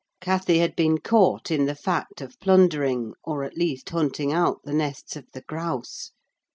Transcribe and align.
Cathy 0.19 0.57
had 0.57 0.75
been 0.75 0.97
caught 0.97 1.51
in 1.51 1.65
the 1.67 1.75
fact 1.75 2.21
of 2.21 2.39
plundering, 2.39 3.13
or, 3.23 3.43
at 3.43 3.55
least, 3.55 3.91
hunting 3.91 4.33
out 4.33 4.61
the 4.63 4.73
nests 4.73 5.15
of 5.15 5.27
the 5.31 5.41
grouse. 5.41 6.09